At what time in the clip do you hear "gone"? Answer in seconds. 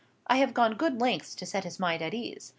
0.55-0.77